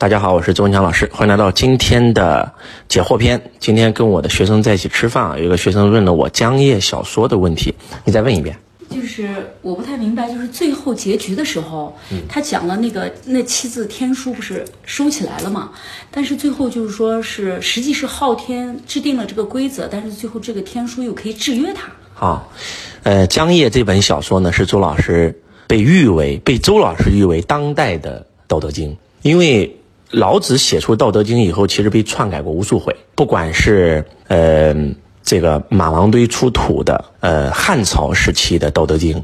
[0.00, 2.50] 大家好，我是周文强老师，欢迎来到今天的
[2.88, 3.38] 解惑篇。
[3.58, 7.74] 今天跟我的学生在一起吃饭啊，有一个学生问了我江夜小说的问题，
[8.06, 8.56] 你再问一遍。
[8.88, 9.28] 就是
[9.60, 11.94] 我不太明白，就是最后结局的时候，
[12.30, 15.70] 他讲了那个那七字天书不是收起来了嘛？
[16.10, 21.92] 但是最后就是说是实际是昊天制定了这个规则，但是最后这个天书又可以制约他。
[22.14, 22.50] 好，
[23.02, 28.90] 呃，江夜这本小说呢是周老师被誉为被周老师誉为当代的《道德经》，
[29.20, 29.76] 因为
[30.10, 34.74] 老子写出《道德经》以后，其实被篡改过无数回，不管是呃。
[35.22, 39.14] 这个马王堆出土的，呃，汉朝时期的《道德经》，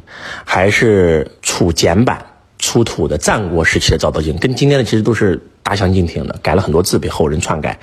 [0.44, 2.24] 还是楚简版
[2.58, 7.76] 出土的战国时期的《道德经》，跟今天的其实都是大相径庭的，改了很多字被后人篡改，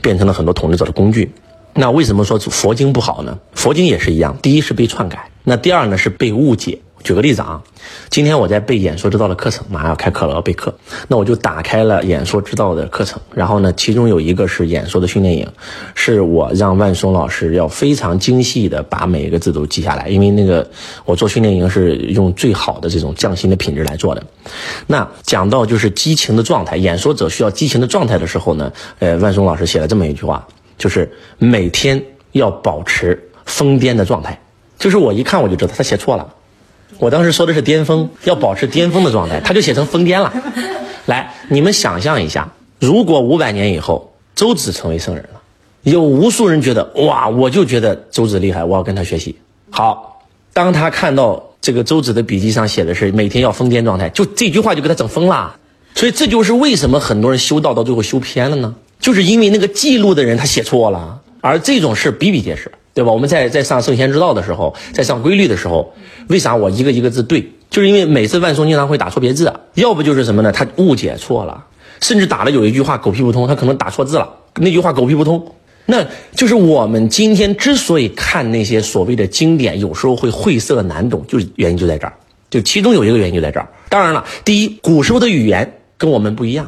[0.00, 1.30] 变成了很多统治者的工具。
[1.74, 3.36] 那为什么说佛经不好呢？
[3.52, 6.78] 佛经也是一样，第一是被篡改，那第二呢是被误解。
[7.06, 7.62] 举个例子啊，
[8.10, 10.76] 今天我在背演说之道的课程，马上要开课了，要备课。
[11.06, 15.46] 那我就打开了演说之道的课程，然后呢，其中有一个是演说的训练营，
[15.94, 20.68] 是我让万松老师要非常精细的把每一个字都记下来，因为那个
[21.04, 24.24] 我做训练营是用最好的这种匠心的品质来做的。
[24.88, 34.42] 那讲到就是激情的状态，演说者需要激情的状态的时候呢，呃，万松老师写了这么一句话，就是每天要保持疯癫的状态。
[34.76, 36.34] 就是我一看我就知道他写错了。
[36.98, 40.32] 我当时说的是巅峰，要保持巅峰的状态，他就写成疯癫了。
[41.06, 45.40] 来，你们想象一下，如果五百年以后周子成为圣人了，
[45.82, 49.36] 有无数人觉得哇，我就觉得周子厉害，我要跟他学习。
[49.70, 55.56] 好，当他看到这个周子的笔记上写的是每天要疯癫状态，就这句话就给他整疯了。
[55.94, 58.74] 所以这就是为什么很多人修道到最后修偏了呢？
[58.98, 62.72] 就是因为那个记录的人他写错了，而这种事比比皆是。
[62.96, 63.12] 对吧？
[63.12, 65.92] 我们在在上圣贤之道的时候，在上规律的时候，
[66.28, 67.46] 为啥我一个一个字对？
[67.68, 70.50] 就是因为每次万松经常会打错别字，要不就是什么呢？
[70.50, 71.62] 他误解错了，
[72.00, 74.26] 甚至打了有一句话狗屁不通，他可能打错字了。
[74.54, 75.46] 那句话狗屁不通，
[75.84, 76.02] 那
[76.34, 82.14] 就是我们今天之所以看那些所谓的经典，有时候会晦涩难懂，就原因就在这儿。
[82.48, 83.68] 就其中有一个原因就在这儿。
[83.90, 86.64] 当然了，第一，古时候的语言跟我们不一样；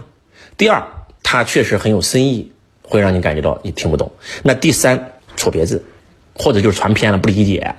[0.59, 0.87] 第二，
[1.22, 2.53] 它确实很有深意，
[2.83, 4.11] 会让你感觉到你听不懂。
[4.43, 5.83] 那第三，错别字。
[6.38, 7.75] 或者就是传偏了，不理解。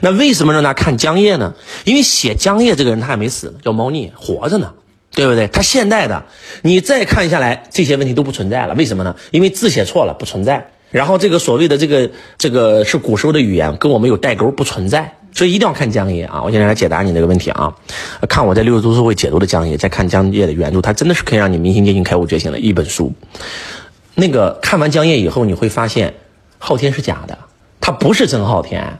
[0.00, 1.54] 那为什么让他看江夜呢？
[1.84, 4.72] 因为写江夜这个人他还没死，叫猫腻，活着呢，
[5.12, 5.46] 对不对？
[5.48, 6.24] 他现代的，
[6.62, 8.74] 你再看下来，这些问题都不存在了。
[8.74, 9.14] 为什么呢？
[9.32, 10.70] 因为字写错了，不存在。
[10.90, 15.12] 然后这个所谓的这个这个是古时候的语言，跟我们有代沟，不存在。
[15.34, 16.42] 所以一定要看江夜啊！
[16.42, 17.70] 我现在来解答你这个问题啊。
[18.26, 23.12] 看我在六十读书会解读的江夜，再看江夜的原著，它真的是可以让你明心见性、开悟觉醒的一本书。
[24.14, 26.14] 那个看完江夜以后，你会发现
[26.58, 27.36] 昊天是假的。
[27.86, 28.98] 它不是真昊天，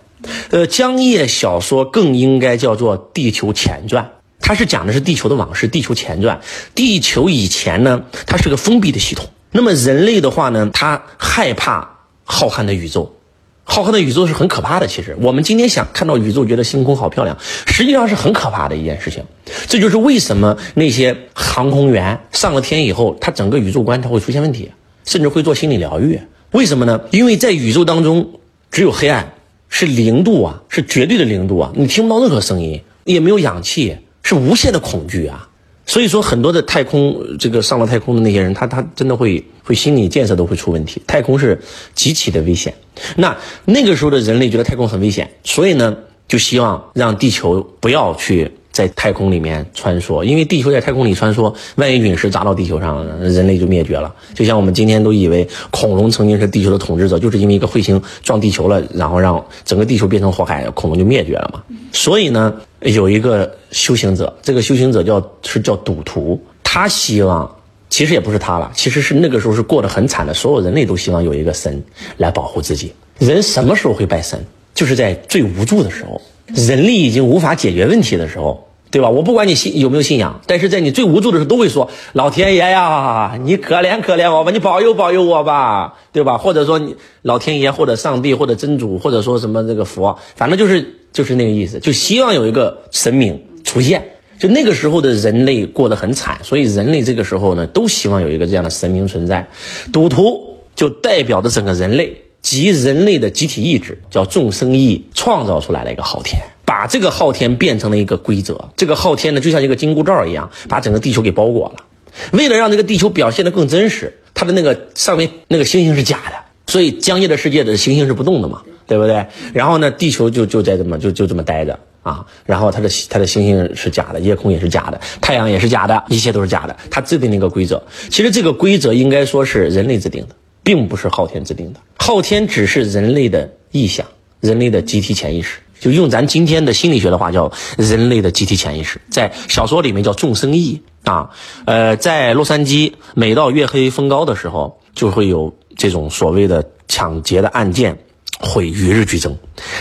[0.50, 4.04] 呃，江夜小说更应该叫做《地球前传》，
[4.38, 6.36] 它是讲的是地球的往事，《地球前传》。
[6.76, 9.26] 地球以前呢，它是个封闭的系统。
[9.50, 13.16] 那么人类的话呢，他害怕浩瀚的宇宙，
[13.64, 14.86] 浩瀚的宇宙是很可怕的。
[14.86, 17.36] 其实我们今天想看到宇宙，觉得星空好漂亮，
[17.66, 19.24] 实际上是很可怕的一件事情。
[19.66, 24.70] 这就是为什么那些航空员上了天以后，他整个宇宙观他会出现问题，
[25.04, 26.20] 甚至会做心理疗愈。
[26.52, 27.00] 为什么呢？
[27.10, 28.30] 因为在宇宙当中。
[28.76, 29.32] 只有黑暗，
[29.70, 31.72] 是零度啊，是绝对的零度啊！
[31.74, 35.48] 你听不到任何声音，也没有氧气，是无限的恐惧啊！
[35.86, 41.00] 所以说，很多的太空，这个上了太空的那些人，他他真的会会心理建设都会出问题。
[41.06, 41.58] 太空是
[41.94, 42.74] 极其的危险。
[43.16, 43.34] 那
[43.64, 45.96] 那个时候的人类觉得太空很危险，所以呢，
[46.28, 48.52] 就希望让地球不要去。
[48.76, 54.14] 在太空里面穿梭，因为地球在太空里穿梭，万一陨石砸到地球上，人类就灭绝了。
[54.34, 61.62] 就像我们今天都以为恐龙曾经是地球的统治者，就是因为一个彗星撞地球了，然后让整个地球变成火海，恐龙就灭绝了嘛。
[61.90, 67.50] 所以呢，有一个修行者，这个修行者叫是叫赌徒，他希望，
[67.88, 71.82] 其实也不是他了，其实是那个时候是过得很惨的，所有人类都希望有一个神
[72.18, 72.92] 来保护自己。
[73.18, 74.38] 人什么时候会拜神？
[74.74, 76.20] 就是在最无助的时候，
[76.54, 78.62] 人力已经无法解决问题的时候。
[78.96, 79.10] 对吧？
[79.10, 86.38] 我不管你信有没有信仰，但是在你最无助的时候，都会说老天爷呀，你可怜可怜我吧，你保佑保佑我吧，对吧？
[86.38, 94.02] 或者说你老天爷，或者上帝，或者真主，或者说什么这个佛，反正就是就是那个意思，就希望有一个神明出现。
[94.38, 99.46] 就那个时候的人类过得很惨，所以人类这个时候呢，都希望有一个这样的神明存在。
[99.92, 106.40] 赌徒就代表着整个人类及人类的集体意志，叫众生意创造出来的一个昊天。
[106.66, 111.84] 把这个昊天变成了一个规则，这个昊天呢，就像一个金箍咒一样，把整个地球给包裹了。
[112.32, 116.32] 为了让这个地球表现得更真实，它的那个上面那个星星是假的，
[116.66, 119.26] 所以江夜的世界的星星是不动的嘛，对不对？
[119.54, 126.76] 然后呢，地球就就在这么就就这么待着啊，然后它的它的星星是假的，夜空也是假的，太阳也是假的，一切都是假的。
[126.90, 130.34] 它制定那个规则，其实这个规则应该说是人类制定的，
[130.64, 131.80] 并不是昊天制定的。
[131.98, 134.06] 昊天只是人类的臆想，
[134.40, 135.58] 人类的集体潜意识。
[135.80, 141.30] 就用咱今天的心理学的话，叫人类的集体潜意识，在小说里面叫众生意啊。
[141.64, 147.98] 呃，在洛杉矶，每到月黑风高的时候，就会有这种所谓的抢劫的案件
[148.40, 149.36] 会与日俱增。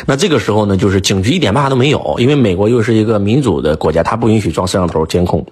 [0.06, 5.46] 那这个时候呢，就是警局一点办法都没有，因为美国又是一个民主的国家，它不允许装摄像头监控，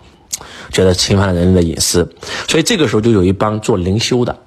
[0.72, 2.10] 觉得侵犯了人类的隐私，
[2.48, 4.38] 所以这个时候就有一帮做灵修的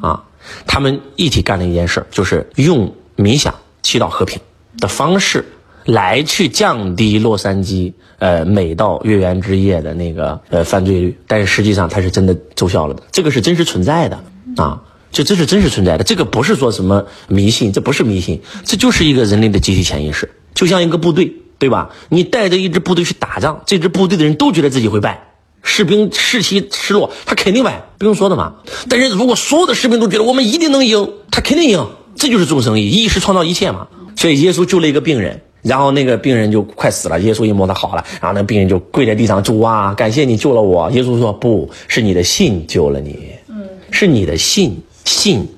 [0.00, 0.22] 啊，
[0.66, 4.40] 他们一起干了一件事，就是用冥想祈祷和平。
[4.78, 5.44] 的方式
[5.84, 14.24] 来去降低洛杉矶呃每到月圆之夜的那个呃犯罪率，但是实际上它是真的奏效了的，这个是真实存在的
[14.56, 14.82] 啊，
[15.12, 21.90] 这这是真实存在的，这个不是说什么迷信，这不是迷信，这就是一个人类的集体潜意识，就像一个部队，对吧？
[22.08, 25.28] 你带着一支部队去打仗，这支部队的人都觉得自己会败，
[25.62, 28.54] 士兵士气失落，他肯定败，不用说的嘛。
[28.88, 33.88] 但是如果所有的士兵都觉得我们一定能赢，他肯定赢，这就是众生意，意识创造一切嘛。
[34.16, 37.18] 所以耶稣救了一个病人，然后那个病人就快死了。
[37.20, 40.90] 耶稣一摸他好了，然后那病人就跪在地上，主啊，感谢你救了我。
[40.90, 45.48] 耶稣说：“不是你的信救了你，嗯是你的信信，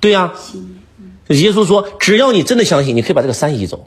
[0.00, 0.32] 对呀。”
[1.28, 3.86] 耶稣说：“只要你真的相信，你可以把这个山移走。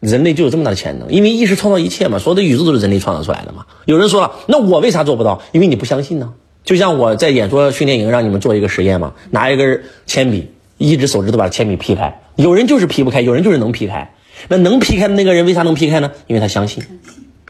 [0.00, 3.64] 人类就有这么大的潜能，因为意识创造一切嘛，所有的宇宙都是人类创造出来的嘛。
[3.86, 5.40] 有人说了，那我为啥做不到？
[5.52, 6.34] 因为你不相信呢。
[6.64, 14.12] 就像我在演说训练营让你们做一个实验嘛，拿一根铅笔。”一只手指头把铅笔劈开，有人就是劈不开，有人就是能劈开。
[14.48, 16.10] 那能劈开的那个人为啥能劈开呢？
[16.26, 16.82] 因为他相信，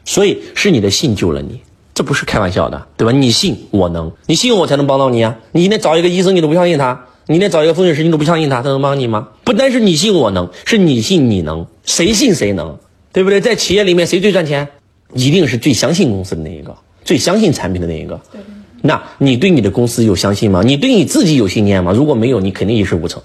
[0.05, 1.59] 所以是你的信救了你，
[1.93, 3.11] 这不是开玩笑的，对吧？
[3.11, 5.37] 你信我能，你信我才能帮到你啊！
[5.51, 6.95] 你今天找一个医生，你都不相信他；
[7.25, 9.27] 你今天找一个风水师，你都不相信他，他能帮你吗？
[9.43, 12.77] 不单是你信我能，是你信你能，谁信谁能，
[13.11, 13.41] 对不对？
[13.41, 14.65] 在企业里面谁最赚钱？
[15.13, 18.19] 一定是最相信公司的那一个，最相信产品的那一个。
[18.81, 20.61] 那你对你的公司有相信吗？
[20.63, 21.91] 你对你自己有信念吗？
[21.91, 23.21] 如果没有，你肯定一事无成，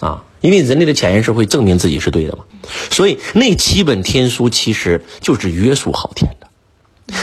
[0.00, 2.44] 啊，因为人类的潜意识会证明自己是对的嘛。
[2.90, 6.46] 所以那七本天书其实就是约束昊天的，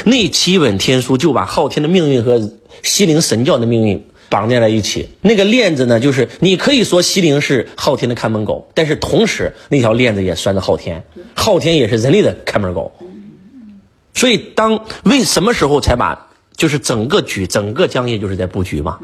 [0.06, 2.52] 那七本天书就把昊天的命运和
[2.82, 5.08] 西陵神教的命运绑在了一起。
[5.22, 11.04] 那个链子呢，就是你可以说西陵是昊天的看门狗，但是同时那条链子也拴着昊天，
[11.36, 12.92] 昊天也是人类的看门狗。
[14.16, 16.30] 所以当为什么时候才把？
[16.56, 19.00] 就是整个局，整个江夜就是在布局嘛，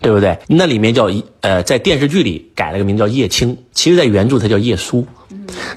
[0.00, 0.38] 对不对？
[0.48, 1.10] 那里面叫
[1.40, 5.06] 呃，在电视剧里改了个名叫叶青，其实在原著他叫叶苏。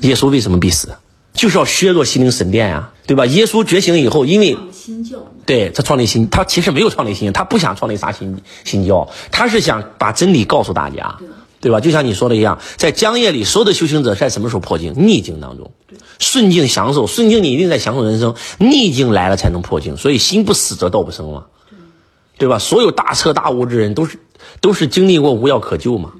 [0.01, 0.89] 耶稣为什么必死？
[1.33, 3.25] 就是要削弱心灵神殿呀，对吧？
[3.25, 11.13] 耶稣觉醒以后，因为新教，对他创立新，他其实没有创立新，他不想创立啥新新教，他是想把真理告诉大家。
[11.66, 11.80] 对吧？
[11.80, 14.94] 就像你说的一样，在江夜里，所有的修行者在什么时候破境？
[14.96, 15.72] 逆境当中，
[16.20, 19.98] 顺境享受，顺境你一定在享受人生，逆境来了才能破境。
[19.98, 21.46] 所以心不死则道不生嘛，
[22.38, 22.60] 对吧？
[22.60, 24.20] 所有大彻大悟之人都是
[24.62, 26.12] 都是经历过无药可救嘛，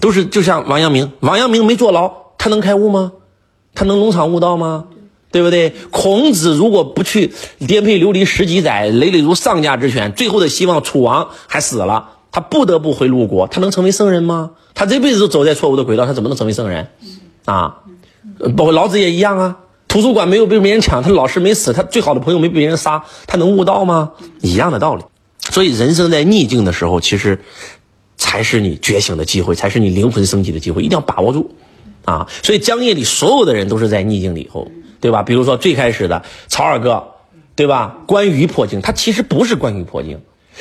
[0.00, 3.12] 都是就像王阳明，王阳明没坐牢，他能开悟吗？
[3.76, 4.86] 他能农场悟道吗？
[5.30, 5.72] 对不对？
[5.92, 7.32] 孔子如果不去
[7.64, 12.17] 颠沛流离十几载，累累如丧家之犬，最后的希望楚王还死了。
[12.30, 14.50] 他不得不回鲁国，他能成为圣人吗？
[14.74, 16.88] 他这辈子都走在错误的轨道，他怎么能成为圣人？
[17.44, 17.80] 啊，
[18.56, 19.58] 包括老子也一样啊。
[19.88, 24.12] 图书馆没有被别人抢，他老师没死，他最好的朋友没被别人杀，他能悟道吗？
[24.42, 25.02] 一样的道理。
[25.50, 27.40] 所以人生在逆境的时候，其实
[28.18, 31.50] 才是你觉醒的机会，才是你灵魂升级的机会，一定要把握住
[32.04, 32.28] 啊！
[32.42, 34.70] 所以江夜里所有的人都是在逆境里头，
[35.00, 35.22] 对吧？
[35.22, 37.02] 比如说最开始的曹二哥，
[37.56, 37.96] 对吧？
[38.06, 40.20] 关羽破镜，他其实不是关羽破镜。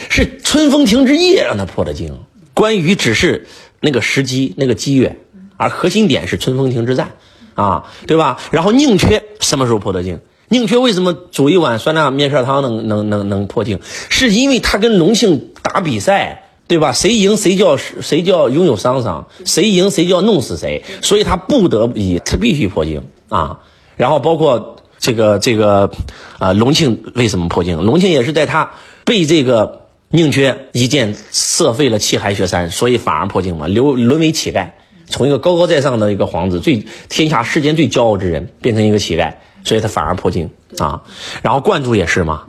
[0.10, 2.20] 是春风亭之夜让他破的镜，
[2.54, 3.48] 关羽只是
[3.80, 5.18] 那个时机、那个机缘，
[5.58, 7.12] 而核心点是春风亭之战，
[7.56, 8.40] 啊，对吧？
[8.52, 10.20] 然后宁缺什么时候破的镜？
[10.50, 13.80] 宁缺为什么煮一碗酸辣面片汤能能能能破镜？
[14.10, 16.92] 是因为他跟隆庆打比赛，对吧？
[16.94, 23.60] 谁赢谁叫谁叫拥有桑桑，谁赢谁叫弄死谁，所以他不得已他必须破镜啊。
[23.96, 25.92] 然后包括这个这个
[26.40, 27.84] 啊，隆庆为什么破镜？
[27.84, 28.72] 隆庆也是在他
[29.04, 29.87] 被这个。
[30.10, 34.70] 宁缺一箭射废了气海雪山，所以反而破境嘛，流沦为乞丐，
[35.08, 39.34] 从一个高高在上的一个皇子，最天下世间最骄傲之人，变成一个乞丐，
[39.66, 41.04] 所以他反而破境啊。
[41.42, 42.44] 然后观主也是嘛，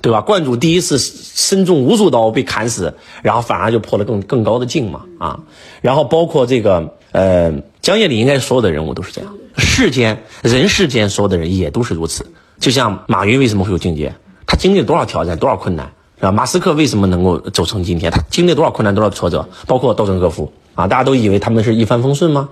[0.00, 0.20] 对吧？
[0.20, 5.40] 观主第一次身中无数刀被砍死，然后反而就破了更更高的境嘛啊。
[5.80, 12.24] 然后包括这个呃江夜里应该所有的人物都是这样，世间人世间所有的人也都是如此。
[12.60, 14.14] 就像马云为什么会有境界？
[14.46, 15.90] 他经历了多少挑战，多少困难？
[16.20, 16.30] 是吧？
[16.30, 18.12] 马斯克为什么能够走成今天？
[18.12, 20.86] 他经历多少困难，多少挫折，包括稻盛和夫啊！
[20.86, 22.50] 大家都以为他们是一帆风顺吗？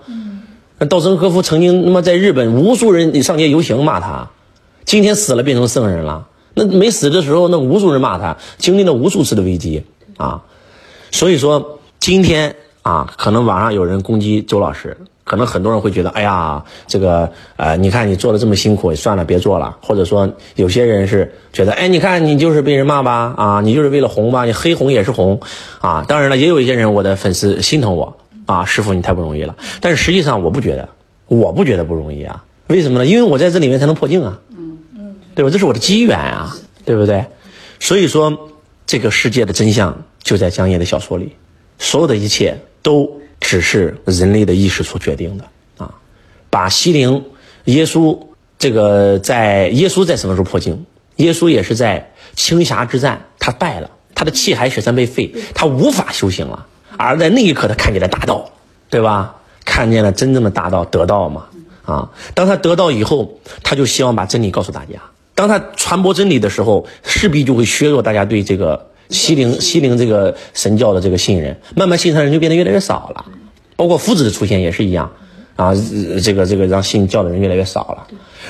[0.78, 4.30] 那稻盛和夫曾经那么在日本无数人上街游行骂他，
[4.87, 6.26] 今天死了变成圣人了。
[6.54, 9.84] 那没死的时候，那无数人骂他，经历了无数次的危机
[10.16, 10.42] 啊。
[11.10, 14.96] 所以说今天啊，可能网上有人攻击周老师，
[15.28, 19.76] 可能很多人会觉得，哎呀，这个呃，你看你做的这么辛苦，算了，别做了。
[19.82, 25.38] 或者说有些人是觉得，哎，你看你就是被人骂吧，啊，你就是为了红吧，你黑红也是红，
[25.80, 26.04] 啊。
[26.08, 28.16] 当然了，也有一些人，我的粉丝心疼我。
[28.47, 29.54] 啊，师傅，你太不容易了。
[29.82, 30.88] 但是实际上，我不觉得，
[31.26, 32.42] 我不觉得不容易啊。
[32.68, 33.04] 为什么呢？
[33.04, 34.40] 因为我在这里面才能破镜啊。
[34.56, 35.50] 嗯嗯，对吧？
[35.50, 36.56] 这是我的机缘啊，
[36.87, 37.26] 对不对？
[37.78, 38.49] 所以说，
[38.87, 41.37] 这个世界的真相就在江夜的小说里，
[41.78, 45.45] 所有的一切都只是人类的意识所决定的
[45.78, 45.95] 啊。
[46.50, 47.25] 把西陵
[47.64, 48.18] 耶稣
[48.59, 50.85] 这个在耶稣在什么时候破镜？
[51.16, 56.66] 耶稣也是在青霞之战，他败了，他的气海雪山被废，他无法修行了。
[56.97, 58.50] 而在那一刻，他看见了大道，
[58.88, 59.35] 对吧？
[59.64, 61.45] 看见了真正的大道，得道嘛。
[61.85, 65.00] 啊，当他得道以后，他就希望把真理告诉大家。
[65.35, 71.56] 当他传播真理的时候，势必就会削弱大家对这个西陵西陵这个神教的这个信人。
[71.74, 73.24] 慢慢信他的人就变得越来越少了。
[73.76, 75.10] 包括夫子的出现也是一样，
[75.56, 75.72] 啊，
[76.22, 78.06] 这个这个让信教的人越来越少了。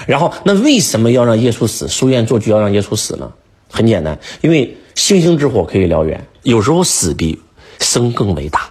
[0.06, 1.86] 然后，那为什么要让耶稣死？
[1.88, 3.30] 书院做剧要让耶稣死呢？
[3.70, 7.38] 很简单，因为星星之火可以燎原，有时候死比。
[7.80, 8.68] 生更伟大，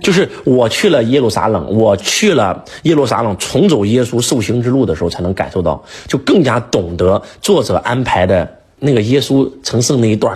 [0.00, 10.34] 就是我去了耶路撒冷，我去了耶路撒冷重走耶稣受刑之路的时候，才能感受到，就更加懂得作者安排的那个耶稣成圣那一段，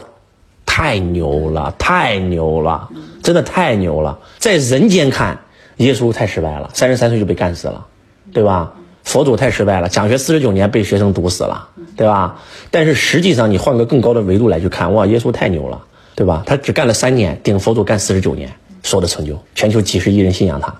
[0.76, 2.90] 太牛了，太牛了，
[3.22, 4.18] 真的太牛了。
[4.40, 5.38] 在人间看，
[5.76, 7.86] 耶稣太失败了，三十三岁就被干死了，
[8.32, 8.72] 对吧？
[9.04, 12.42] 佛祖太失败了，讲学四十九年被学生毒死了，对吧？
[12.72, 15.80] 但是实际上，你换个更高的维度来去看，哇，耶稣太牛了。
[16.16, 16.42] 对吧？
[16.44, 18.52] 他只干了三年，顶佛祖干四十九年，
[18.82, 20.74] 所有的成就，全球几十亿人信仰他，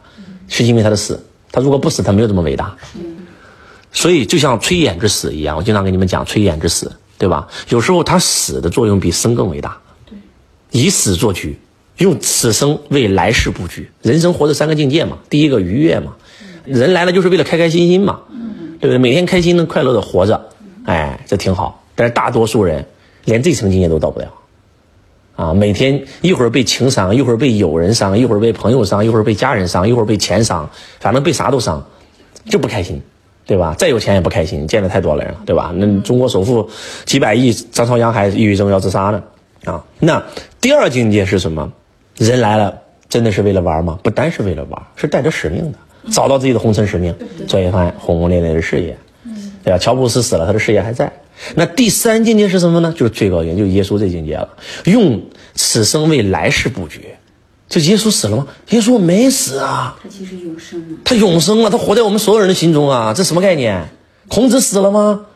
[0.49, 1.25] 是因为他的死。
[1.53, 2.75] 他如果不死，他没有这么伟大。
[3.93, 7.47] 所以就像崔琰之死一样，我经常跟你们讲崔琰之死，对吧？
[7.69, 9.77] 有时候他死的作用比生更伟大。
[10.75, 11.57] 以死作局，
[11.99, 13.89] 用此生为来世布局。
[14.03, 16.17] 人生活着三个境界嘛，第一个愉悦嘛，
[16.65, 18.23] 人来了就是为了开开心心嘛，
[18.81, 18.99] 对不对？
[18.99, 20.49] 每天开心的、快乐的活着，
[20.85, 21.85] 哎，这挺好。
[21.95, 22.87] 但是大多数人
[23.25, 24.27] 连这层境界都到不了。
[25.37, 31.87] 啊，每天一会儿被情伤，一会儿被友人伤，一会儿被朋友伤，一会儿被家人伤，一会儿被钱伤，反正被啥都伤，
[32.51, 33.01] 就不开心，
[33.47, 33.77] 对吧？
[33.79, 35.73] 再有钱也不开心，见的太多了人了，对吧？
[35.77, 36.69] 那中国首富
[37.05, 39.23] 几百亿张朝阳还抑郁症要自杀呢，
[39.65, 40.23] 啊，那
[40.61, 41.73] 第二境界是什么？
[42.17, 43.99] 人来了真的是为了玩吗？
[44.03, 45.79] 不单是为了玩，是带着使命的，
[46.11, 47.15] 找到自己的红尘使命，
[47.49, 48.97] 做一番轰轰烈烈的事业，
[49.63, 49.79] 对吧？
[49.79, 51.13] 乔布斯死了，他的事业还在。
[51.57, 52.95] 那第三境界是什么呢？
[52.97, 54.49] 就是最高境，就是耶稣这境界了。
[54.85, 55.23] 用
[55.55, 57.15] 此生为来世布局。
[57.69, 58.47] 这耶稣死了吗？
[58.71, 59.97] 耶稣没死啊。
[60.01, 60.99] 他其实永生了。
[61.05, 63.15] 他永生了，他活在我们所有人的心中啊。
[63.15, 63.89] 这什么概念？
[64.29, 65.27] 孔子死了吗？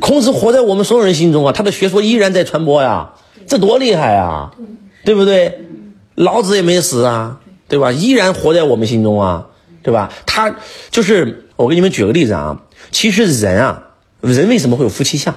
[0.00, 3.12] 孔子活在我们所有人心中啊，他的学说依然在传播呀。
[3.46, 4.50] 这多厉害啊，
[5.04, 5.60] 对不对？
[6.14, 7.90] 老子也没死啊，对吧？
[7.92, 9.46] 依然活在我们心中啊，
[9.82, 10.12] 对吧？
[10.26, 10.54] 他
[10.90, 13.88] 就是我给你们举个例子啊，其实人啊。
[14.20, 15.34] 人为什么会有夫妻相？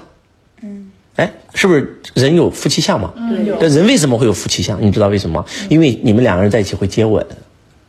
[0.61, 3.11] 嗯，哎，是不是人有夫妻相嘛？
[3.17, 3.57] 嗯，有。
[3.59, 4.79] 但人为什么会有夫妻相？
[4.79, 5.43] 你知道为什么？
[5.69, 7.25] 因为你们两个人在一起会接吻。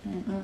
[0.07, 0.35] 嗯嗯。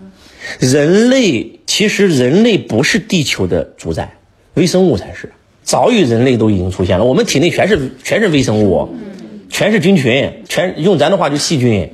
[0.61, 4.15] 人类其实人类不是地球的主宰，
[4.55, 5.33] 微生物才是。
[5.63, 8.95] 早与人类都已经出现了，我们体内全是全是微生物，
[9.53, 11.93] 全是菌群，全用咱的话就细菌。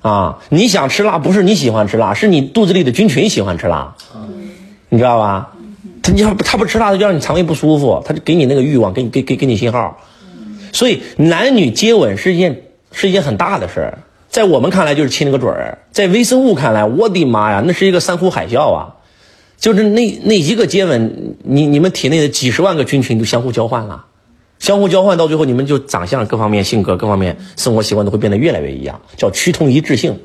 [0.00, 3.94] 啊，你想吃辣不是你喜欢吃辣，是你肚子里的菌群喜欢吃辣。
[4.88, 5.52] 你知道吧？
[6.02, 10.00] 他你要不他不吃辣，就让你肠胃不舒服，他就给你那个欲望，给你给给给你信号。
[10.72, 13.98] 所以男女接吻是一件是一件很大的事儿，
[14.30, 18.96] 在我们看来就是亲了个嘴儿，在微生物看来，我的妈呀，那是一个山呼海啸啊！
[19.58, 24.06] 就是那那一个接吻，你你们体内的几十万个菌群都相互交换了，
[24.60, 30.16] 相互交换到最后，你们就长相各方面、性格各方面、生活习惯都会变得越来越一样，叫趋同一致性。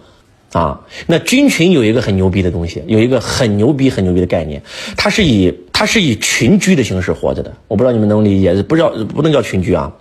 [0.51, 4.61] 啊，那菌群有一个很牛逼的东西，有一个很牛逼、很牛逼的概念，
[4.95, 7.51] 它是以它是以群居的形式活着的。
[7.67, 9.91] 我不知道你们能理解，不知道不能叫群居啊，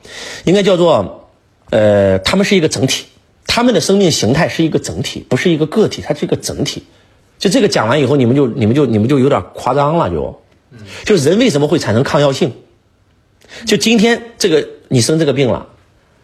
[0.44, 1.28] 应该叫做，
[1.70, 3.06] 呃，他们是一个整体，
[3.48, 6.84] 他们的生命形态是一个整体，不是一个个体，它是一个整体。
[7.36, 10.40] 就这个讲完以后，你们就你们就你们就有点夸张了，就，
[11.04, 12.52] 就人为什么会产生抗药性？
[13.64, 15.66] 就今天这个你生这个病了，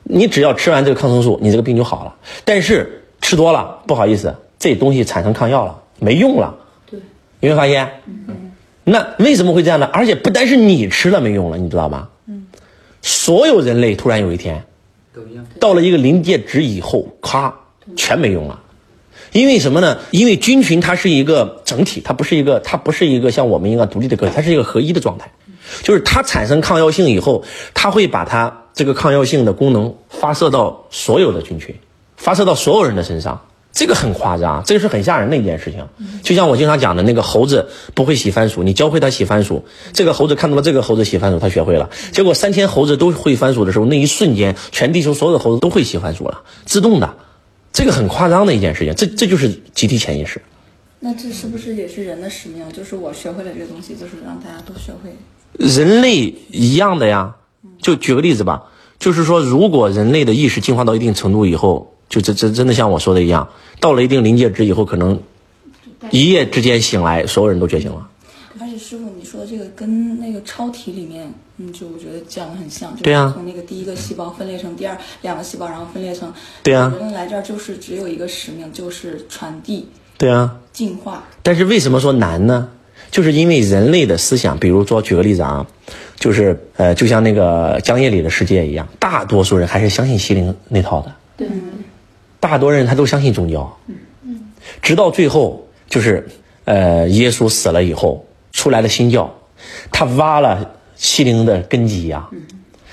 [0.05, 2.15] 你只要吃完这个抗生素，你这个病就好了。
[2.45, 2.97] 但是。
[3.23, 6.57] 吃多了不好意思，这东西产生抗药了，没用了。
[6.91, 7.03] 对，有
[7.43, 7.87] 没有发现？
[8.07, 8.51] 嗯。
[8.83, 9.87] 那为什么会这样呢？
[9.93, 12.09] 而且不单是你吃了没用了，你知道吗？
[12.27, 12.47] 嗯。
[13.03, 14.65] 所有人类突然有一天，
[15.61, 17.55] 到了一个临界值以后，咔，
[17.95, 18.59] 全没用了。
[19.33, 19.99] 因为什么呢？
[20.11, 25.31] 因为菌群它是一个整体，它不是一个，它不是一个像我们一样独立的个体，它是一个合一的状态。
[25.83, 31.75] 就是它产生抗药性以后，它会把它这个抗药性的功能发射到所有的菌群，
[32.17, 33.41] 发射到所有人的身上。
[33.73, 35.87] 这个很夸张，这个是很吓人的一件事情。
[36.25, 41.89] 就像我经常讲的那个猴子不会洗番薯，你教会它洗番薯，这个猴子看到了这个猴子洗番薯，它学会了。
[42.11, 47.15] 结果三千猴子都会番薯的时候，那一瞬间，全地球所有的猴子都会洗番薯了，自动的。
[47.73, 50.43] 这个很夸张的一件事情，这这就是集体潜意识。
[50.99, 52.71] 那这是不是也是人的使命？
[52.73, 55.15] 就是我学会了这个东西，就是让大家都学会。
[55.61, 57.37] 人类一样的呀，
[57.83, 58.65] 就举个例子吧，
[58.99, 63.47] 就是说，如果人类的意识进化到一定程度以后，就这这真的像我说的一样，
[63.79, 65.21] 到了一定临界值以后，可能
[66.11, 68.09] 一夜之间醒来，所有人都觉醒了。
[68.59, 79.87] 而且师傅，你说的这个跟那个超体里面，嗯，就我觉得讲的很像，就是对啊从那个第一个细胞分裂成第二两个细胞，然后分裂成，对啊人来这儿就是只有一个使命，就是传递、
[80.19, 81.23] 对啊，进化。
[81.43, 82.69] 但是为什么说难呢？
[83.11, 85.67] 就是因为人类的思想，比如说举个例子啊，
[86.17, 91.49] 就是呃，就像那个江夜里的世界一样，大多数人还是相信西灵那套的，对，
[92.39, 93.77] 大多人他都相信宗教，
[94.81, 96.27] 直到最后就是
[96.65, 99.33] 呃，耶稣死了以后出来了新教，
[99.91, 102.29] 他挖了西灵的根基呀、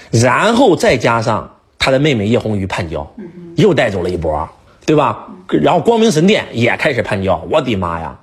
[0.09, 3.09] 然后再加上他的妹妹叶红鱼叛教，
[3.55, 4.49] 又带走了一波，
[4.85, 5.27] 对吧？
[5.61, 8.17] 然后光明神殿也开始叛教，我的妈呀！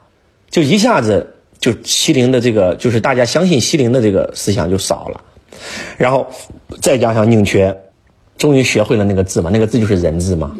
[0.50, 1.33] 就一下子
[1.64, 5.20] 就西陵的这个，就是大家相信西陵的这个思想就少了，
[5.96, 6.26] 然后
[6.82, 7.74] 再加上宁缺，
[8.36, 10.54] 终于学会了那个字嘛，那个字就是人字嘛，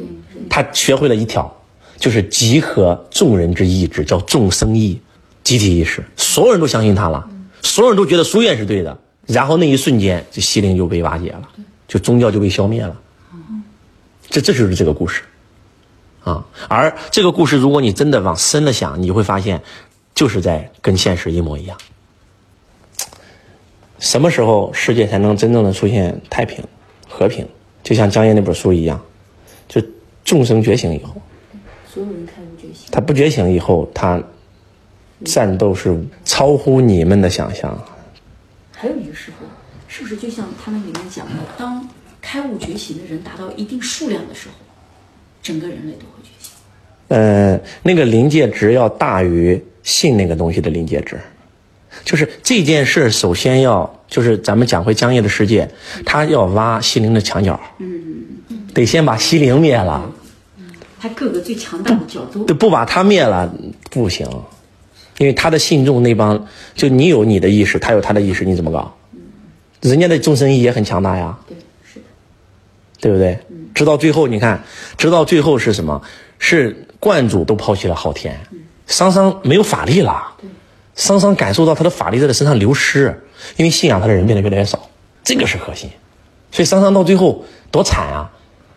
[0.49, 1.55] 他学会了一条，
[1.99, 4.99] 就是集合众人之意志，叫众生意，
[5.43, 7.29] 集体意识，所有人都相信他了，
[7.61, 8.97] 所有人都觉得书院是对的，
[9.27, 11.47] 然后那一瞬间，这西陵就被瓦解了，
[11.87, 12.97] 就宗教就被消灭了，
[14.31, 15.23] 这这就是这个故事。
[16.25, 19.61] 啊，而这个故事，如果你真的往深了想，你会发现，
[20.15, 21.77] 就是在跟现实一模一样。
[23.99, 26.63] 什么时候世界才能真正的出现太平、
[27.09, 27.47] 和平？
[27.83, 29.03] 就像江夜那本书一样，
[29.69, 29.83] 就
[30.25, 31.21] 众生觉醒以后，
[31.87, 32.89] 所有人开悟觉醒。
[32.91, 34.23] 他不觉醒以后，他
[35.25, 37.79] 战斗是超乎你们的想象。
[38.73, 39.47] 还有一个时候，
[39.87, 41.87] 是不是就像他们里面讲的，当
[42.23, 44.55] 开悟觉醒的人达到一定数量的时候，
[45.43, 46.53] 整个人类都会觉醒？
[47.09, 51.21] 呃，那个临界值要大于信那个东西的临界值，
[52.05, 55.71] 就是这件事首先要就是咱们讲回江夜的世界，
[56.05, 57.61] 他要挖西陵的墙角，
[58.75, 60.11] 得先把西陵灭了，
[60.99, 63.55] 他各个最强大的角度，对，不把他灭了
[63.91, 64.27] 不行，
[65.19, 68.97] 因为他的信众那帮，就你有你的意识，他有他的意识，你怎么搞？
[69.83, 72.07] 人家的众生意也很强大呀，对，是的，
[73.01, 73.39] 对不对？
[73.75, 74.63] 直到最后，你看，
[74.97, 76.01] 直到最后是什么？
[76.39, 78.39] 是观主都抛弃了昊天，
[78.87, 80.35] 桑桑没有法力了，
[80.95, 83.25] 桑桑感受到他的法力在他身上流失，
[83.57, 84.79] 因为信仰他的人变得越来越少，
[85.23, 85.91] 这个是核心。
[86.53, 88.31] 所以桑桑到最后多惨啊！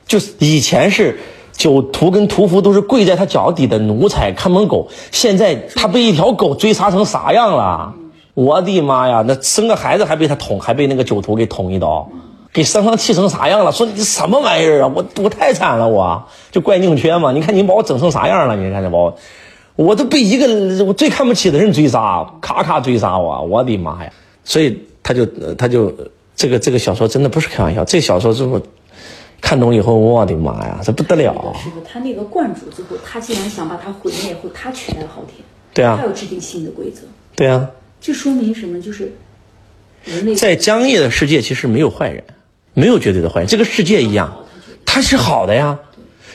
[0.07, 1.19] 就是以前是
[1.51, 7.93] 酒徒跟屠夫都是跪在他脚底的奴才、看门狗，现在他被一条狗追杀成啥样了？
[8.33, 9.23] 我的妈呀！
[9.27, 12.09] 那生个孩子还被他捅，还被那个酒徒给捅一刀，
[12.53, 13.71] 给桑桑气成啥样了？
[13.71, 14.91] 说你什么玩意儿啊！
[14.95, 17.31] 我我太惨了，我就怪宁缺嘛！
[17.31, 18.55] 你看你把我整成啥样了？
[18.55, 19.17] 你看这把我，
[19.77, 24.11] 我都被一个我最看不起的人追杀，咔咔追杀我，我的妈呀！
[24.43, 25.95] 所以他就他就
[26.35, 28.59] 这个这个小说真的不是开玩笑，这小说之后
[29.39, 31.53] 看懂以后，我的妈呀，这不得了！
[31.63, 37.01] 师傅，他那个观主最后，他竟然想把他毁灭后，他取代昊天，对啊他要制定新的规则，
[37.35, 37.69] 对啊，
[38.01, 38.81] 这说明什么？
[38.81, 39.13] 就是
[40.05, 42.23] 人类在江夜的世界其实没有坏人，
[42.73, 44.35] 没有绝对的坏人，这个世界一样，
[44.85, 45.77] 它是好的呀。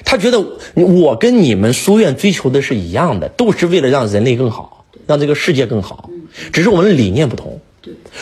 [0.04, 0.40] 他觉得
[0.74, 6.10] 我跟你们书院追求的是一样的，都是为了让人类更好，让这个世界更好，
[6.52, 7.60] 只是我们的理念不同。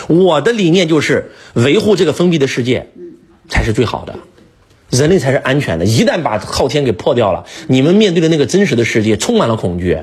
[0.09, 2.87] 我的理念就是维护这个封闭的世界，
[3.49, 4.15] 才是最好的，
[4.91, 5.85] 人类才是安全的。
[5.85, 9.99] 一旦把昊天给破掉了，你们面对的那个真实的世界充满了恐惧，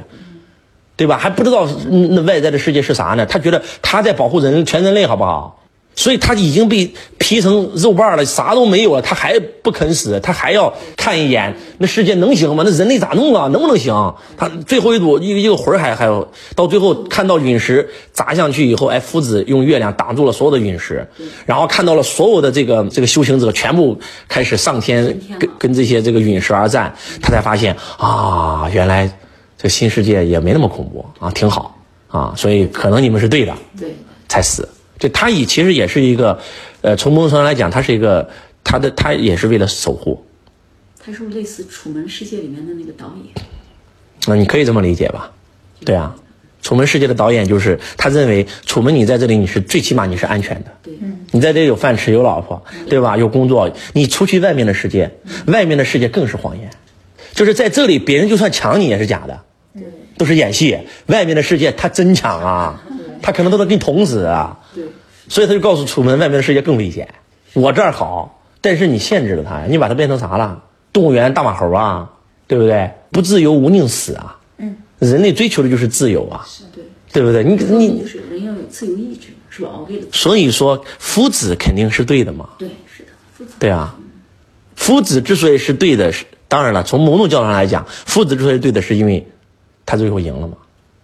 [0.95, 1.17] 对吧？
[1.17, 3.25] 还不知道嗯那外在的世界是啥呢？
[3.25, 5.63] 他觉得他在保护人全人类，好不好？
[5.97, 12.63] 所以他已经被劈成肉瓣了，啥都没有了，他还不肯死，他还要看一眼那世界能行吗？
[12.63, 13.47] 那人类咋弄啊？
[13.47, 14.15] 能不能行？
[14.37, 21.05] 他最后一堵一个一个魂儿还还有，到最后看到陨石砸上去以后，哎，夫子用月亮挡住了所有的陨石，
[21.47, 29.11] 然后看到了所有的这个这个修行者全部开始上天跟跟这些这个陨石而战，他才发现啊，原来
[29.57, 31.75] 这新世界也没那么恐怖啊，挺好
[32.07, 33.89] 啊，所以可能你们是对的，对
[34.27, 34.69] 才死。
[34.99, 36.39] 就他以其实也是一个，
[36.81, 38.29] 呃，从某种程度上来讲，他是一个
[38.63, 40.23] 他的他也是为了守护，
[41.03, 43.45] 他是不是类似《楚门世界》里面的那个导演？
[44.27, 45.31] 那你可以这么理解吧？
[45.85, 46.15] 对啊，
[46.61, 50.93] 楚门世界的导演就是他认为楚门你在这里你是最起码你是安全的，对，
[51.31, 53.15] 你在这里有饭吃有老婆，对吧？
[53.15, 55.09] 有工作，你出去外面的世界，
[55.45, 56.69] 外面的世界更是谎言，
[57.33, 59.39] 就是在这里别人就算抢你也是假的，
[59.75, 59.83] 对。
[60.17, 62.81] 都是演戏，外面的世界他真抢啊，
[63.21, 64.66] 他可能都能给你捅死啊，对，
[65.29, 67.07] 所以他就告诉楚门，外面的世界更危险。
[67.53, 70.63] 我这儿好，但是你限制了他呀，你把他变成啥了？
[70.93, 72.09] 动物园大马猴啊，
[72.47, 72.91] 对不对？
[73.11, 74.39] 不自由无宁死啊。
[74.57, 77.43] 嗯，人类追求的就是自由啊，对，对不对？
[77.43, 79.69] 你你就是人要有自由意志，是吧？
[79.87, 83.95] 为了所以说夫子肯定是对的嘛，对，是的，夫子对啊。
[84.75, 89.25] 夫子之所以是对的，是当然了，从某种角度上来讲，夫子之所以对的，是因为
[89.85, 90.55] 他最后赢了嘛。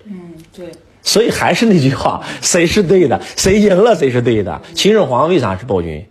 [0.05, 0.67] 嗯，对，
[1.03, 4.61] 所以还是那句话， 谁是对的，谁赢了，谁是对的。
[4.73, 6.05] 秦始皇为啥是暴君？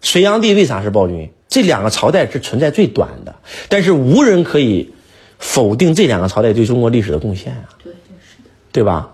[0.00, 1.28] 隋炀帝为啥是暴君？
[1.48, 3.34] 这两个朝代是存在最短的，
[3.68, 4.92] 但是无人可以
[5.38, 9.10] 否定这两个朝代对中国历史的贡献啊，对对是的，对吧？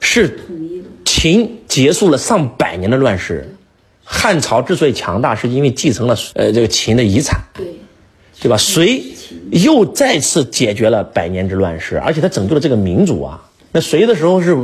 [0.00, 0.38] 是
[1.04, 3.54] 秦结束了上百年的乱世，
[4.02, 7.66] 汉朝之所以强大，是因为继承了呃这个秦的遗产，对，
[8.40, 8.56] 对吧？
[8.56, 9.02] 隋
[9.50, 13.42] 又再次解决了百年之乱世，而且他拯救了这个民族啊。
[13.74, 14.56] 那隋的时候是，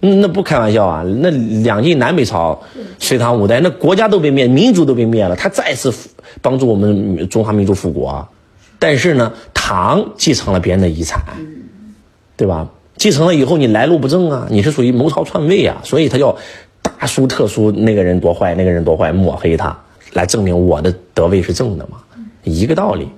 [0.00, 2.62] 嗯那不开玩笑啊，那两晋南北朝，
[3.00, 6.08] 隋唐五代，那国家都被灭，民族都被灭了，他再次复
[6.40, 8.28] 帮助我们中华民族复国啊。
[8.78, 11.20] 但是呢，唐继承了别人的遗产，
[12.36, 12.70] 对吧？
[12.96, 16.36] 继承了以后，你来路不正啊，你是属于谋朝篡位啊，所以他要
[16.80, 19.76] 大书特书那个人多坏，那个人多坏，抹黑他，
[20.12, 21.98] 来证明我的德位是正的嘛，
[22.44, 23.08] 一个道理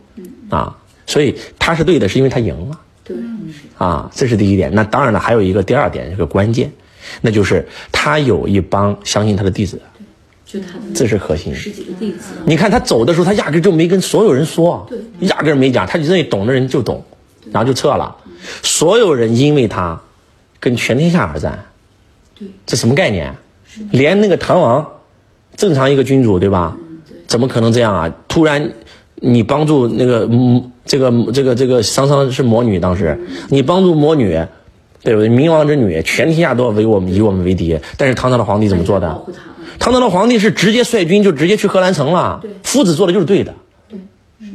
[0.49, 0.75] 啊。
[1.05, 4.75] 所以他是对的，是因为他赢了对，是啊，这是第一点。
[4.75, 6.71] 那当然了，还有一个第二点，这个关键，
[7.21, 9.81] 那就是他有一帮相信他的弟子，
[10.45, 11.55] 就他的这是核心。
[11.55, 17.05] 十几个弟子，你看他走的时候，他压根就没跟所有人说，对压根没讲，他就认为懂的人就懂，
[17.53, 18.17] 然后就撤了。
[18.63, 20.01] 所有人因为他
[20.61, 21.59] 跟全天下而战，
[22.39, 23.35] 对，这什么概念？
[23.91, 24.87] 连那个唐王，
[25.55, 26.77] 正常一个君主对吧？
[27.27, 28.11] 怎么可能这样啊？
[28.29, 28.73] 突然
[29.17, 33.19] 你帮助那个嗯，这个这个这个桑桑是魔女，当时。
[33.49, 34.39] 你帮助魔女，
[35.03, 35.29] 对不对？
[35.29, 37.79] 冥王之女，全天下都要为我们以我们为敌。
[37.97, 39.23] 但是唐朝的皇帝怎么做的？
[39.79, 42.39] 唐朝的皇帝是直接率军就直接去贺兰城了。
[42.43, 43.55] 对，夫子做的就是对的，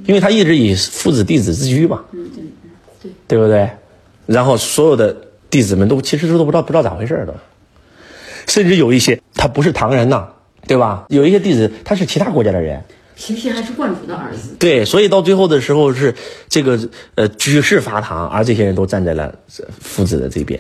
[0.06, 2.44] 因为他一直以父子弟子自居嘛，嗯对。
[3.04, 3.12] 对。
[3.28, 3.70] 对不对？
[4.26, 5.16] 然后所有的
[5.50, 7.34] 弟子们都其实都不知道不知道咋回事儿都，
[8.48, 10.28] 甚至有一些他不是唐人呐，
[10.68, 11.06] 对吧？
[11.10, 12.82] 有一些弟子他是其他国家的人，
[13.24, 16.12] 皮皮还是观主的儿子，对，所以到最后的时候是
[16.50, 16.80] 这个
[17.14, 19.26] 呃举世伐唐，而这些人都站在了
[19.60, 20.60] 呃夫子的这边，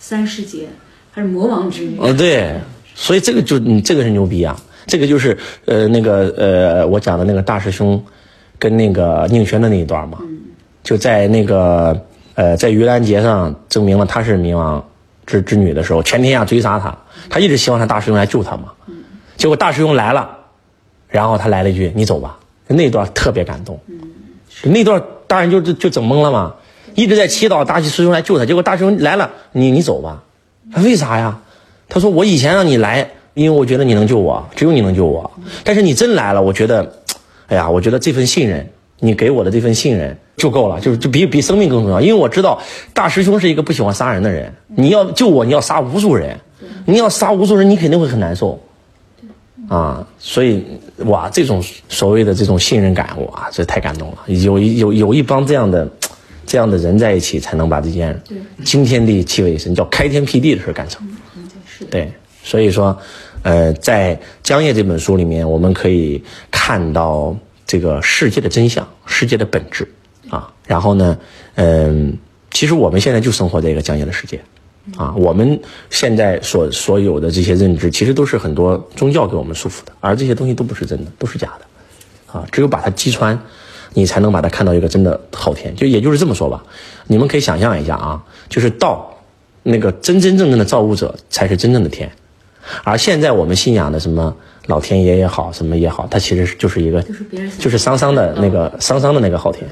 [0.00, 0.66] 三世杰
[1.12, 2.58] 还是魔王之女，哦，对，
[2.96, 4.58] 所以这个就你这个是牛逼啊！
[4.84, 8.04] 这个就是呃那个呃我讲的那个大师兄
[8.58, 10.18] 跟那个宁轩的那一段嘛，
[10.82, 11.96] 就在那个
[12.34, 14.84] 呃在盂兰节上证明了他是冥王
[15.24, 16.98] 之之女的时候，全天下追杀他，
[17.30, 18.72] 他一直希望他大师兄来救他嘛，
[19.36, 20.28] 结果大师兄来了，
[21.12, 22.36] 然后他来了一句：“你走吧。”
[22.68, 23.78] 那段特别感动，
[24.62, 26.54] 那段大人就就就整懵了嘛，
[26.94, 30.22] 一直在祈祷大师兄来救他，结果大师兄来了，你你走吧。
[30.76, 31.38] 为啥呀？
[31.90, 35.30] 他说我以前让你来，因为我觉得你能救我，只有你能救我。
[35.64, 36.90] 但是你真来了，我觉得，
[37.48, 38.66] 哎呀，我觉得这份信任，
[39.00, 42.00] 你给我的这份信任就够了，就是就比比生命更重要。
[42.00, 42.58] 因为我知道
[42.94, 46.38] 大师兄是一个不喜欢杀人的人，你要救我，你要杀无数人，
[46.86, 48.58] 你要杀无数人，你肯定会很难受。
[49.72, 50.62] 啊，所以
[51.06, 54.18] 哇，这种所谓的这种信任感，哇，这太感动了。
[54.26, 55.88] 有一有有一帮这样的
[56.44, 58.20] 这样的人在一起，才能把这件
[58.62, 61.08] 惊天地泣鬼神、叫开天辟地的事干成。
[61.90, 62.12] 对，
[62.44, 62.94] 所以说，
[63.42, 67.34] 呃，在《江夜》这本书里面，我们可以看到
[67.66, 69.90] 这个世界的真相、世界的本质
[70.28, 70.52] 啊。
[70.66, 71.18] 然后呢，
[71.54, 72.18] 嗯、
[72.50, 74.38] 其实我们现在就生活在一个江夜的世界。
[74.96, 75.58] 啊，我们
[75.90, 83.38] 现在所所有的这些认知，其实都是很多宗教给我们束缚的，而这些东西都不是真的，都是假的，啊，只有把它击穿，
[83.94, 85.74] 你才能把它看到一个真的昊天。
[85.76, 86.62] 就也就是这么说吧，
[87.06, 89.08] 你们可以想象一下啊，就是道，
[89.62, 92.10] 那个真真正正的造物者才是真正的天，
[92.82, 94.34] 而现在我们信仰的什么
[94.66, 99.64] 老天爷也好，什么也好，它其实就是一个，就是别人就是桑桑的那个桑桑的那个昊天。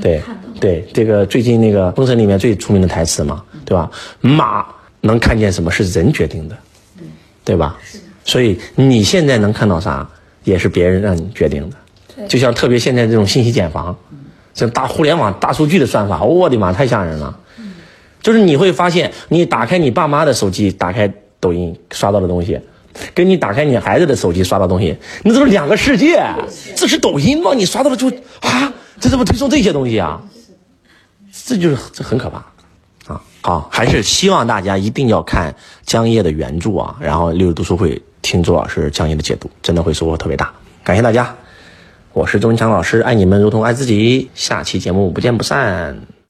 [0.00, 0.20] 对，
[0.58, 3.90] 对，这个最近那个《封神》里面最出名的台词嘛，对吧？
[4.20, 4.66] 马
[5.00, 6.56] 能看见什么是人决定的，
[7.42, 7.78] 对吧？
[8.22, 10.06] 所以你现在能看到啥，
[10.44, 12.26] 也是别人让你决定的。
[12.28, 13.96] 就像特别现在这种信息茧房，
[14.52, 17.34] 这大互联网、大数据的算法，我的妈，太吓人了。
[18.20, 22.60] 就是你会发现，你打开你爸妈的手机，打开抖音刷到的东西，
[23.14, 26.22] 跟你打开你孩子的手机刷到的东西，那都是两个世界。
[26.76, 27.52] 这是抖音吗？
[27.54, 28.08] 你刷到了就
[28.40, 30.20] 啊，这怎么推送这些东西啊？
[31.46, 32.44] 这就是这很可怕
[33.06, 33.20] 啊！
[33.40, 40.52] 好，还是希望大家一定要看江夜的原著啊，然后六日读书会听周老师江夜的解读，真的会收获特别大。
[40.84, 41.34] 感谢大家，
[42.12, 44.30] 我是周文强老师，爱你们如同爱自己。
[44.34, 46.21] 下期节目不见不散。